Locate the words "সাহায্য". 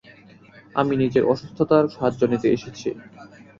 1.87-2.21